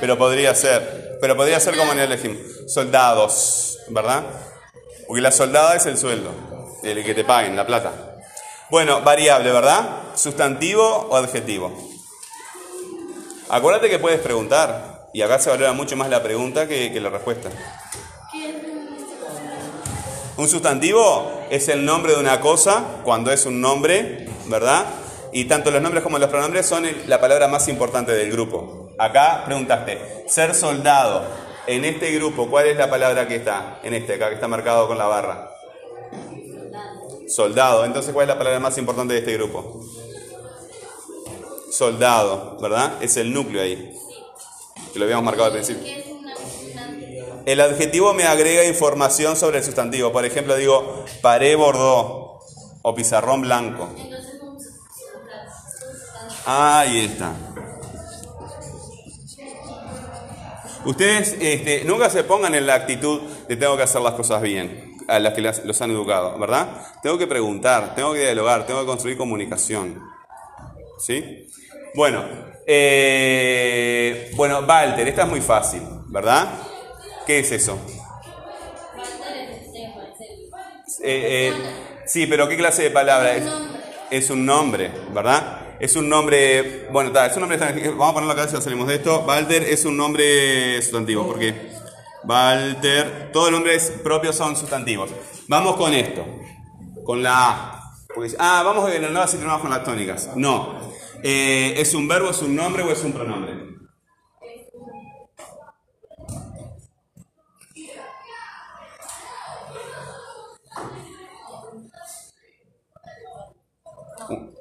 Pero 0.00 0.18
podría 0.18 0.54
ser. 0.54 1.16
Pero 1.18 1.34
podría 1.34 1.58
ser 1.60 1.78
como 1.78 1.92
en 1.92 2.00
el 2.00 2.12
ejemplo. 2.12 2.46
Soldados, 2.68 3.78
¿verdad? 3.88 4.24
Porque 5.06 5.22
la 5.22 5.32
soldada 5.32 5.76
es 5.76 5.86
el 5.86 5.98
sueldo, 5.98 6.30
el 6.82 7.04
que 7.04 7.14
te 7.14 7.24
paguen, 7.24 7.56
la 7.56 7.66
plata. 7.66 7.92
Bueno, 8.70 9.02
variable, 9.02 9.52
¿verdad? 9.52 10.02
¿Sustantivo 10.16 11.08
o 11.10 11.16
adjetivo? 11.16 11.72
Acuérdate 13.48 13.88
que 13.88 13.98
puedes 13.98 14.20
preguntar. 14.20 15.08
Y 15.12 15.22
acá 15.22 15.38
se 15.38 15.48
valora 15.48 15.72
mucho 15.72 15.96
más 15.96 16.10
la 16.10 16.22
pregunta 16.22 16.66
que, 16.68 17.00
la 17.00 17.08
respuesta. 17.08 17.48
¿Qué 18.32 18.50
es 18.50 18.56
un 20.36 20.48
sustantivo 20.48 21.46
es 21.48 21.68
el 21.68 21.86
nombre 21.86 22.12
de 22.12 22.20
una 22.20 22.40
cosa 22.40 22.84
cuando 23.04 23.32
es 23.32 23.46
un 23.46 23.60
nombre, 23.62 24.28
¿verdad? 24.46 24.84
Y 25.32 25.46
tanto 25.46 25.70
los 25.70 25.80
nombres 25.80 26.02
como 26.02 26.18
los 26.18 26.28
pronombres 26.28 26.66
son 26.66 26.86
la 27.06 27.20
palabra 27.20 27.48
más 27.48 27.68
importante 27.68 28.12
del 28.12 28.30
grupo. 28.30 28.90
Acá 28.98 29.44
preguntaste, 29.46 30.24
ser 30.28 30.54
soldado. 30.54 31.24
En 31.66 31.84
este 31.84 32.12
grupo, 32.12 32.48
¿cuál 32.48 32.66
es 32.66 32.76
la 32.76 32.88
palabra 32.88 33.26
que 33.26 33.36
está? 33.36 33.80
En 33.82 33.92
este, 33.94 34.14
acá 34.14 34.28
que 34.28 34.34
está 34.34 34.46
marcado 34.46 34.86
con 34.86 34.98
la 34.98 35.06
barra. 35.06 35.50
Soldado. 37.28 37.84
Entonces, 37.84 38.12
¿cuál 38.12 38.24
es 38.24 38.28
la 38.28 38.38
palabra 38.38 38.60
más 38.60 38.78
importante 38.78 39.14
de 39.14 39.20
este 39.20 39.34
grupo? 39.34 39.80
Soldado, 41.70 42.56
¿verdad? 42.60 43.02
Es 43.02 43.16
el 43.16 43.32
núcleo 43.32 43.62
ahí. 43.62 43.96
Que 44.92 44.98
lo 44.98 45.04
habíamos 45.06 45.24
marcado 45.24 45.46
al 45.46 45.52
principio. 45.52 45.82
¿Qué 45.82 46.00
es 46.00 46.06
una 46.06 46.34
un 46.88 47.42
El 47.44 47.60
adjetivo 47.60 48.14
me 48.14 48.24
agrega 48.24 48.64
información 48.64 49.36
sobre 49.36 49.58
el 49.58 49.64
sustantivo. 49.64 50.12
Por 50.12 50.24
ejemplo, 50.24 50.54
digo 50.54 51.04
paré 51.20 51.56
bordó 51.56 52.40
o 52.82 52.94
pizarrón 52.94 53.42
blanco. 53.42 53.88
Sustantivo. 53.88 54.16
Ahí 56.46 57.06
está. 57.06 57.34
Ustedes 60.86 61.36
este, 61.40 61.84
nunca 61.84 62.08
se 62.08 62.24
pongan 62.24 62.54
en 62.54 62.66
la 62.66 62.74
actitud 62.74 63.20
de 63.48 63.56
tengo 63.56 63.76
que 63.76 63.82
hacer 63.82 64.00
las 64.00 64.14
cosas 64.14 64.40
bien, 64.40 64.94
a 65.08 65.18
las 65.18 65.34
que 65.34 65.42
las- 65.42 65.64
los 65.64 65.80
han 65.82 65.90
educado, 65.90 66.38
¿verdad? 66.38 66.68
Tengo 67.02 67.18
que 67.18 67.26
preguntar, 67.26 67.94
tengo 67.94 68.12
que 68.12 68.20
dialogar, 68.20 68.66
tengo 68.66 68.80
que 68.80 68.86
construir 68.86 69.16
comunicación. 69.16 70.00
¿Sí? 70.98 71.46
Bueno, 71.94 72.24
eh, 72.66 74.30
bueno, 74.36 74.60
Walter, 74.60 75.06
esta 75.08 75.22
es 75.22 75.28
muy 75.28 75.40
fácil, 75.40 75.82
¿verdad? 76.06 76.48
¿Qué 77.26 77.40
es 77.40 77.52
eso? 77.52 77.78
Eh, 81.02 81.50
eh, 81.50 81.52
sí, 82.06 82.26
pero 82.26 82.48
¿qué 82.48 82.56
clase 82.56 82.82
de 82.84 82.90
palabra 82.90 83.34
es? 83.36 83.44
Es 84.10 84.30
un 84.30 84.46
nombre, 84.46 84.90
¿verdad? 85.12 85.65
Es 85.78 85.94
un 85.94 86.08
nombre, 86.08 86.88
bueno, 86.90 87.08
está, 87.08 87.26
es 87.26 87.34
un 87.36 87.40
nombre, 87.40 87.58
vamos 87.58 88.10
a 88.10 88.14
ponerlo 88.14 88.32
acá 88.32 88.48
si 88.48 88.60
salimos 88.62 88.88
de 88.88 88.94
esto. 88.94 89.24
Walter 89.26 89.62
es 89.62 89.84
un 89.84 89.96
nombre 89.96 90.80
sustantivo, 90.80 91.26
porque 91.26 91.70
Walter, 92.24 93.30
todos 93.32 93.50
los 93.50 93.60
nombres 93.60 93.92
propios 94.02 94.36
son 94.36 94.56
sustantivos. 94.56 95.10
Vamos 95.48 95.76
con 95.76 95.92
esto, 95.92 96.24
con 97.04 97.22
la 97.22 97.50
A. 97.50 97.92
Porque, 98.14 98.32
ah, 98.38 98.62
vamos 98.64 98.84
a 98.84 98.88
ver, 98.88 99.10
no 99.10 99.26
tenemos 99.26 99.60
con 99.60 99.70
las 99.70 99.84
tónicas. 99.84 100.30
No. 100.34 100.80
Eh, 101.22 101.74
¿Es 101.76 101.94
un 101.94 102.08
verbo, 102.08 102.30
es 102.30 102.40
un 102.40 102.56
nombre 102.56 102.82
o 102.82 102.90
es 102.90 103.04
un 103.04 103.12
pronombre? 103.12 103.66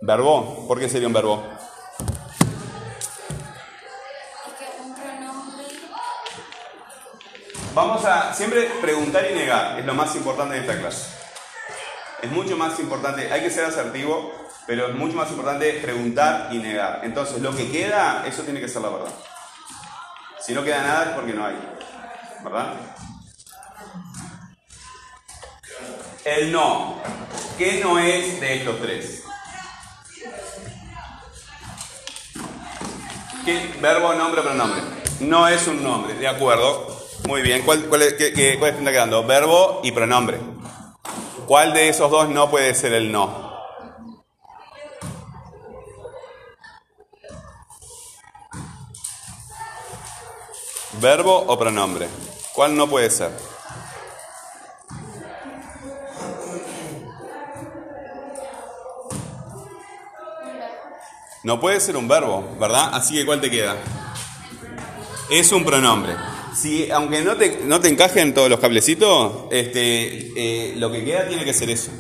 ¿Verbo? 0.06 0.68
¿Por 0.68 0.80
qué 0.80 0.88
sería 0.88 1.08
un 1.08 1.14
verbo? 1.14 1.44
Vamos 7.74 8.06
a 8.06 8.32
siempre 8.36 8.70
preguntar 8.82 9.26
y 9.32 9.34
negar, 9.34 9.80
es 9.80 9.86
lo 9.86 9.96
más 9.96 10.16
importante 10.16 10.54
de 10.54 10.62
esta 10.62 10.78
clase. 10.78 11.10
Es 12.22 12.32
mucho 12.32 12.56
más 12.56 12.80
importante, 12.80 13.34
hay 13.34 13.42
que 13.42 13.50
ser 13.50 13.66
asertivo, 13.66 14.32
pero 14.68 14.90
es 14.90 14.96
mucho 14.96 15.16
más 15.16 15.32
importante 15.32 15.74
preguntar 15.82 16.50
y 16.52 16.60
negar. 16.60 17.02
Entonces, 17.04 17.42
lo 17.42 17.56
que 17.56 17.72
queda, 17.72 18.26
eso 18.28 18.44
tiene 18.44 18.62
que 18.62 18.70
ser 18.70 18.84
la 18.84 18.90
verdad. 18.90 19.14
Si 20.40 20.54
no 20.54 20.64
queda 20.64 20.84
nada 20.84 21.06
es 21.06 21.10
porque 21.16 21.34
no 21.34 21.48
hay. 21.48 21.56
¿Verdad? 22.44 22.74
El 26.24 26.52
no. 26.52 27.02
¿Qué 27.58 27.82
no 27.84 27.98
es 27.98 28.40
de 28.40 28.58
estos 28.58 28.80
tres? 28.80 29.25
¿Qué? 33.46 33.76
Verbo, 33.80 34.14
nombre, 34.14 34.42
pronombre. 34.42 34.82
No 35.22 35.48
es 35.48 35.68
un 35.68 35.84
nombre, 35.84 36.16
de 36.16 36.28
acuerdo. 36.28 36.88
Muy 37.28 37.42
bien. 37.42 37.62
¿Cuál, 37.64 38.02
es- 38.02 38.14
qué, 38.16 38.34
qué- 38.34 38.58
cuál 38.60 38.72
está 38.76 38.92
quedando? 38.92 39.24
Verbo 39.24 39.82
y 39.84 39.92
pronombre. 39.92 40.40
¿Cuál 41.48 41.74
de 41.74 41.90
esos 41.90 42.10
dos 42.10 42.28
no 42.30 42.50
puede 42.50 42.74
ser 42.74 42.94
el 42.94 43.12
no? 43.12 43.46
¿Verbo 51.02 51.36
o 51.48 51.58
pronombre? 51.58 52.08
¿Cuál 52.54 52.76
no 52.76 52.88
puede 52.88 53.10
ser? 53.10 53.32
No 61.46 61.60
puede 61.60 61.80
ser 61.80 61.96
un 61.96 62.08
verbo, 62.08 62.44
¿verdad? 62.60 62.90
Así 62.92 63.14
que 63.14 63.24
¿cuál 63.24 63.40
te 63.40 63.52
queda? 63.52 63.76
Es 65.30 65.52
un 65.52 65.64
pronombre. 65.64 66.14
Si, 66.56 66.90
aunque 66.90 67.22
no 67.22 67.38
te, 67.38 67.60
no 67.66 67.80
te 67.80 67.88
encajen 67.88 68.34
todos 68.34 68.50
los 68.50 68.60
cablecitos, 68.60 69.44
este, 69.52 70.32
eh, 70.36 70.74
lo 70.78 70.92
que 70.92 71.06
queda 71.06 71.28
tiene 71.28 71.46
que 71.46 71.54
ser 71.54 71.70
eso. 71.70 71.92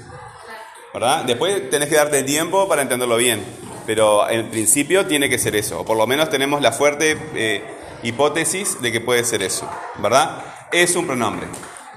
¿Verdad? 0.92 1.26
Después 1.26 1.70
tenés 1.70 1.90
que 1.90 1.96
darte 1.96 2.24
tiempo 2.24 2.68
para 2.68 2.82
entenderlo 2.82 3.18
bien. 3.18 3.46
Pero 3.86 4.28
en 4.28 4.50
principio 4.50 5.06
tiene 5.06 5.30
que 5.30 5.38
ser 5.38 5.56
eso. 5.56 5.82
O 5.82 5.86
por 5.86 5.96
lo 5.96 6.08
menos 6.08 6.32
tenemos 6.32 6.60
la 6.60 6.72
fuerte 6.72 7.16
eh, 7.36 7.64
hipótesis 8.02 8.82
de 8.82 8.92
que 8.92 9.00
puede 9.00 9.24
ser 9.24 9.44
eso. 9.44 9.70
¿Verdad? 10.00 10.44
Es 10.72 10.96
un 10.96 11.06
pronombre. 11.06 11.46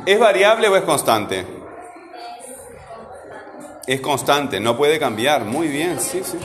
¿Es 0.04 0.18
variable 0.18 0.68
o 0.68 0.76
es 0.76 0.82
constante? 0.82 1.46
Es 3.87 4.02
constante, 4.02 4.61
no 4.61 4.76
puede 4.76 4.98
cambiar. 4.98 5.46
Muy 5.46 5.68
bien, 5.68 5.98
sí, 5.98 6.20
sí. 6.22 6.37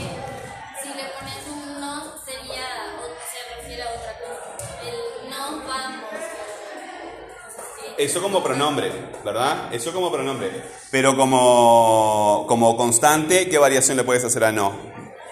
Eso 7.96 8.20
como 8.20 8.42
pronombre, 8.42 8.90
¿verdad? 9.24 9.72
Eso 9.72 9.92
como 9.92 10.10
pronombre. 10.10 10.50
Pero 10.90 11.16
como, 11.16 12.44
como 12.48 12.76
constante, 12.76 13.48
¿qué 13.48 13.58
variación 13.58 13.96
le 13.96 14.04
puedes 14.04 14.24
hacer 14.24 14.44
a 14.44 14.52
no? 14.52 14.72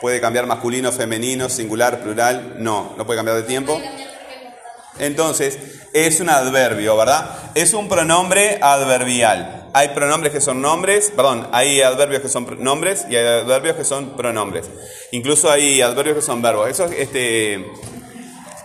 ¿Puede 0.00 0.20
cambiar 0.20 0.46
masculino, 0.46 0.92
femenino, 0.92 1.48
singular, 1.48 2.02
plural? 2.02 2.56
No, 2.58 2.94
no 2.96 3.06
puede 3.06 3.18
cambiar 3.18 3.36
de 3.36 3.44
tiempo. 3.44 3.80
Entonces, 4.98 5.58
es 5.92 6.20
un 6.20 6.28
adverbio, 6.28 6.96
¿verdad? 6.96 7.52
Es 7.54 7.74
un 7.74 7.88
pronombre 7.88 8.58
adverbial. 8.60 9.70
Hay 9.74 9.88
pronombres 9.88 10.32
que 10.32 10.40
son 10.40 10.60
nombres, 10.60 11.12
perdón, 11.16 11.48
hay 11.50 11.80
adverbios 11.80 12.20
que 12.20 12.28
son 12.28 12.62
nombres 12.62 13.06
y 13.08 13.16
hay 13.16 13.24
adverbios 13.24 13.76
que 13.76 13.84
son 13.84 14.16
pronombres. 14.16 14.68
Incluso 15.12 15.50
hay 15.50 15.80
adverbios 15.80 16.16
que 16.16 16.22
son 16.22 16.42
verbos. 16.42 16.68
Eso 16.68 16.84
es 16.84 16.92
este, 16.92 17.72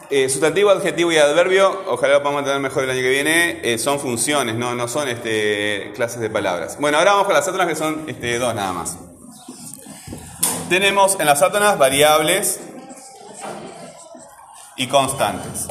eh, 0.09 0.29
sustantivo, 0.29 0.69
adjetivo 0.69 1.11
y 1.11 1.17
adverbio, 1.17 1.83
ojalá 1.87 2.13
lo 2.13 2.19
podamos 2.19 2.39
entender 2.39 2.61
mejor 2.61 2.85
el 2.85 2.91
año 2.91 3.01
que 3.01 3.09
viene, 3.09 3.59
eh, 3.61 3.77
son 3.77 3.99
funciones, 3.99 4.55
no, 4.55 4.73
no 4.73 4.87
son 4.87 5.09
este, 5.09 5.91
clases 5.95 6.21
de 6.21 6.29
palabras. 6.29 6.77
Bueno, 6.79 6.97
ahora 6.97 7.11
vamos 7.11 7.25
con 7.25 7.35
las 7.35 7.47
átonas 7.47 7.67
que 7.67 7.75
son 7.75 8.05
este, 8.07 8.39
dos 8.39 8.55
nada 8.55 8.71
más. 8.71 8.97
Tenemos 10.69 11.19
en 11.19 11.25
las 11.25 11.41
átonas 11.41 11.77
variables 11.77 12.59
y 14.77 14.87
constantes. 14.87 15.67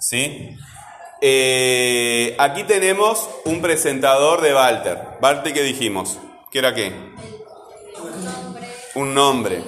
¿Sí? 0.00 0.56
Eh, 1.20 2.34
aquí 2.38 2.64
tenemos 2.64 3.28
un 3.44 3.60
presentador 3.60 4.40
de 4.40 4.54
Walter. 4.54 4.98
Walter, 5.20 5.52
¿qué 5.52 5.62
dijimos? 5.62 6.18
¿Qué 6.50 6.58
era 6.58 6.74
qué? 6.74 6.90
Nombre, 7.94 8.68
Un 8.94 9.14
nombre, 9.14 9.62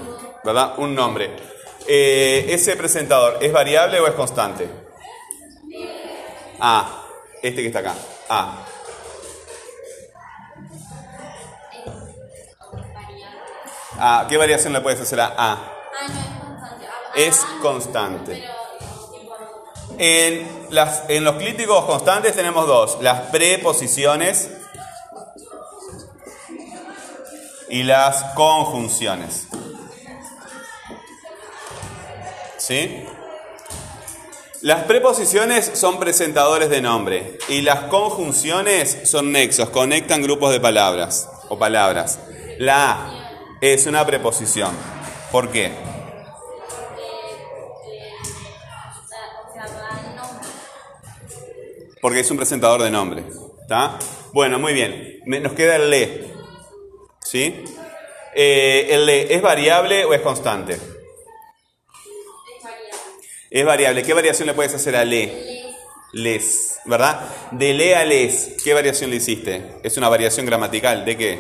¿verdad? 0.44 0.74
Un 0.78 0.94
nombre. 0.94 1.53
Eh, 1.86 2.46
¿Ese 2.48 2.76
presentador 2.76 3.38
es 3.42 3.52
variable 3.52 4.00
o 4.00 4.06
es 4.06 4.14
constante? 4.14 4.68
A. 6.60 7.02
Este 7.42 7.60
que 7.60 7.66
está 7.66 7.80
acá. 7.80 7.94
A. 8.28 8.64
A. 13.98 14.26
¿Qué 14.28 14.36
variación 14.36 14.72
le 14.72 14.80
puedes 14.80 15.00
hacer 15.00 15.20
a 15.20 15.26
A? 15.26 15.34
Ah, 15.36 15.74
es 17.14 17.38
constante. 17.60 18.44
Ah, 18.46 18.50
ah, 18.50 19.94
En, 19.98 20.66
las, 20.70 21.04
en 21.08 21.22
los 21.22 21.36
clíticos 21.36 21.84
constantes 21.84 22.34
tenemos 22.34 22.66
dos, 22.66 22.98
las 23.02 23.20
preposiciones 23.30 24.50
y 27.68 27.82
las 27.82 28.34
conjunciones. 28.34 29.48
¿Sí? 32.66 33.04
Las 34.62 34.84
preposiciones 34.84 35.72
son 35.74 36.00
presentadores 36.00 36.70
de 36.70 36.80
nombre 36.80 37.36
y 37.50 37.60
las 37.60 37.80
conjunciones 37.90 39.00
son 39.04 39.32
nexos, 39.32 39.68
conectan 39.68 40.22
grupos 40.22 40.50
de 40.50 40.60
palabras 40.60 41.28
o 41.50 41.58
palabras. 41.58 42.18
La 42.56 42.92
A 42.92 43.30
es 43.60 43.84
una 43.84 44.06
preposición. 44.06 44.70
¿Por 45.30 45.50
qué? 45.50 45.72
Porque 52.00 52.20
es 52.20 52.30
un 52.30 52.38
presentador 52.38 52.82
de 52.82 52.90
nombre. 52.90 53.24
¿Está? 53.60 53.98
Bueno, 54.32 54.58
muy 54.58 54.72
bien. 54.72 55.20
Nos 55.26 55.52
queda 55.52 55.76
el 55.76 55.90
le. 55.90 56.32
¿Sí? 57.22 57.62
Eh, 58.34 58.86
¿El 58.88 59.04
le 59.04 59.34
es 59.34 59.42
variable 59.42 60.06
o 60.06 60.14
es 60.14 60.22
constante? 60.22 60.93
Es 63.54 63.64
variable. 63.64 64.02
¿Qué 64.02 64.12
variación 64.12 64.48
le 64.48 64.54
puedes 64.54 64.74
hacer 64.74 64.96
a 64.96 65.04
le? 65.04 65.62
Les. 66.10 66.80
¿Verdad? 66.86 67.52
De 67.52 67.72
le 67.72 67.94
a 67.94 68.04
les. 68.04 68.56
¿Qué 68.64 68.74
variación 68.74 69.10
le 69.10 69.16
hiciste? 69.16 69.76
Es 69.84 69.96
una 69.96 70.08
variación 70.08 70.44
gramatical. 70.44 71.04
¿De 71.04 71.16
qué? 71.16 71.38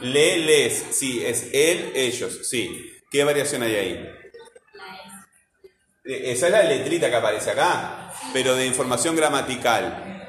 Le, 0.00 0.36
les. 0.38 0.84
Sí, 0.90 1.24
es 1.24 1.46
él, 1.52 1.92
ellos. 1.94 2.40
Sí. 2.42 2.92
¿Qué 3.08 3.22
variación 3.22 3.62
hay 3.62 3.76
ahí? 3.76 4.10
la 6.02 6.16
es. 6.16 6.36
Esa 6.36 6.46
es 6.46 6.52
la 6.52 6.64
letrita 6.64 7.08
que 7.08 7.14
aparece 7.14 7.52
acá, 7.52 8.12
pero 8.32 8.56
de 8.56 8.66
información 8.66 9.14
gramatical. 9.14 10.28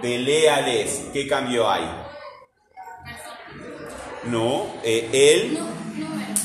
De 0.00 0.18
le 0.18 0.48
a 0.48 0.60
les, 0.60 1.00
¿qué 1.12 1.26
cambio 1.26 1.68
hay? 1.68 1.82
No, 4.26 4.76
eh, 4.84 5.08
el 5.12 5.58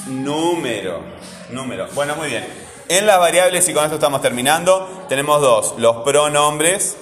número. 0.07 1.12
Número. 1.53 1.87
Bueno, 1.93 2.15
muy 2.15 2.29
bien. 2.29 2.45
En 2.89 3.05
las 3.05 3.19
variables, 3.19 3.67
y 3.69 3.73
con 3.73 3.83
esto 3.83 3.95
estamos 3.95 4.21
terminando, 4.21 5.05
tenemos 5.07 5.39
dos: 5.39 5.75
los 5.77 5.97
pronombres 5.97 6.97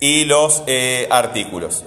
y 0.00 0.24
los 0.24 0.62
eh, 0.66 1.06
artículos. 1.10 1.84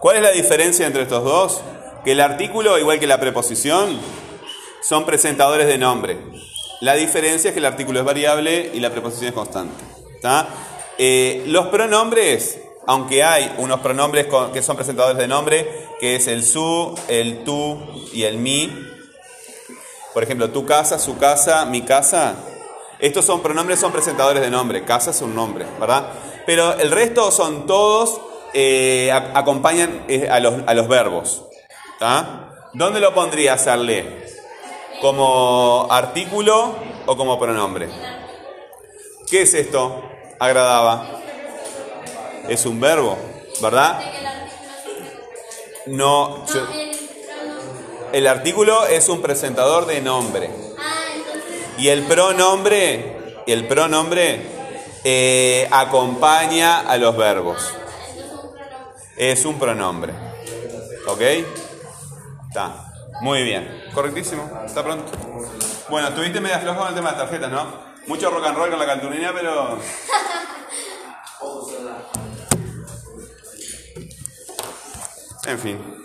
¿Cuál 0.00 0.16
es 0.16 0.22
la 0.22 0.30
diferencia 0.30 0.86
entre 0.86 1.02
estos 1.02 1.24
dos? 1.24 1.60
Que 2.04 2.12
el 2.12 2.20
artículo, 2.20 2.78
igual 2.78 3.00
que 3.00 3.08
la 3.08 3.18
preposición, 3.18 3.98
son 4.82 5.04
presentadores 5.04 5.66
de 5.66 5.76
nombre. 5.76 6.16
La 6.80 6.94
diferencia 6.94 7.48
es 7.48 7.54
que 7.54 7.58
el 7.58 7.66
artículo 7.66 7.98
es 7.98 8.04
variable 8.04 8.70
y 8.72 8.78
la 8.78 8.90
preposición 8.90 9.28
es 9.30 9.34
constante. 9.34 9.84
Eh, 10.96 11.42
los 11.46 11.66
pronombres, 11.66 12.60
aunque 12.86 13.24
hay 13.24 13.52
unos 13.58 13.80
pronombres 13.80 14.28
que 14.52 14.62
son 14.62 14.76
presentadores 14.76 15.18
de 15.18 15.26
nombre, 15.26 15.87
que 16.00 16.16
es 16.16 16.26
el 16.28 16.44
su, 16.44 16.98
el 17.08 17.44
tú 17.44 17.78
y 18.12 18.24
el 18.24 18.38
mi. 18.38 18.72
Por 20.14 20.22
ejemplo, 20.22 20.50
tu 20.50 20.64
casa, 20.66 20.98
su 20.98 21.18
casa, 21.18 21.64
mi 21.64 21.82
casa. 21.82 22.34
Estos 22.98 23.24
son 23.24 23.40
pronombres, 23.42 23.78
son 23.78 23.92
presentadores 23.92 24.42
de 24.42 24.50
nombre. 24.50 24.84
Casa 24.84 25.10
es 25.10 25.20
un 25.22 25.34
nombre, 25.34 25.64
¿verdad? 25.78 26.08
Pero 26.46 26.72
el 26.78 26.90
resto 26.90 27.30
son 27.30 27.66
todos, 27.66 28.20
eh, 28.54 29.10
ac- 29.12 29.30
acompañan 29.34 30.04
eh, 30.08 30.28
a, 30.30 30.40
los, 30.40 30.54
a 30.66 30.74
los 30.74 30.88
verbos. 30.88 31.44
¿tá? 31.98 32.54
¿Dónde 32.74 33.00
lo 33.00 33.14
pondrías 33.14 33.66
al 33.66 33.86
le? 33.86 34.26
¿Como 35.00 35.86
artículo 35.90 36.74
o 37.06 37.16
como 37.16 37.38
pronombre? 37.38 37.88
¿Qué 39.30 39.42
es 39.42 39.54
esto? 39.54 40.02
Agradaba. 40.40 41.20
Es 42.48 42.64
un 42.66 42.80
verbo, 42.80 43.16
¿verdad? 43.60 44.00
No, 45.88 46.44
el 48.12 48.26
artículo 48.26 48.86
es 48.86 49.08
un 49.08 49.22
presentador 49.22 49.86
de 49.86 50.00
nombre. 50.00 50.50
Y 51.78 51.88
el 51.88 52.04
pronombre, 52.04 53.42
el 53.46 53.66
pronombre 53.66 54.42
eh, 55.04 55.68
acompaña 55.70 56.80
a 56.80 56.96
los 56.96 57.16
verbos. 57.16 57.74
Es 59.16 59.44
un 59.44 59.58
pronombre. 59.58 60.12
¿Ok? 61.06 61.20
Está. 62.48 62.92
Muy 63.20 63.42
bien. 63.42 63.84
Correctísimo. 63.94 64.48
Está 64.64 64.82
pronto. 64.82 65.10
Bueno, 65.88 66.10
tuviste 66.10 66.40
media 66.40 66.58
floja 66.58 66.78
con 66.78 66.88
el 66.88 66.94
tema 66.94 67.12
de 67.12 67.16
las 67.16 67.24
tarjetas, 67.24 67.50
¿no? 67.50 67.88
Mucho 68.06 68.30
rock 68.30 68.46
and 68.46 68.56
roll 68.56 68.70
con 68.70 68.78
la 68.78 68.86
cartulina, 68.86 69.32
pero. 69.34 69.78
En 75.48 75.56
fin. 75.56 75.97